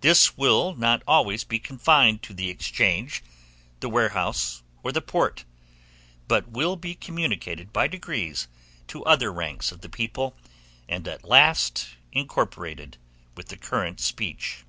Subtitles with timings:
[0.00, 3.22] This will not always be confined to the exchange,
[3.80, 5.44] the warehouse, or the port,
[6.26, 8.48] but will be communicated by degrees
[8.86, 10.34] to other ranks of the people,
[10.88, 12.96] and be at last incorporated
[13.34, 14.64] with the current speech.